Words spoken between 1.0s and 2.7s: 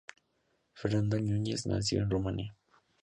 Núñez nació en Rumanía.